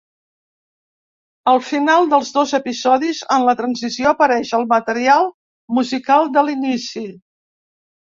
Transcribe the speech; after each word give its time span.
Al 1.51 1.59
final 1.65 2.07
dels 2.13 2.31
dos 2.37 2.53
episodis, 2.59 3.19
en 3.35 3.45
la 3.47 3.55
transició, 3.59 4.13
apareix 4.17 4.53
al 4.59 4.65
material 4.71 5.29
musical 5.81 6.33
de 6.39 6.45
l'inici. 6.49 7.05